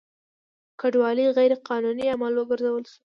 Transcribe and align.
کډوالي 0.79 1.25
غیر 1.37 1.51
قانوني 1.67 2.05
عمل 2.15 2.33
وګرځول 2.37 2.83
شو. 2.91 2.97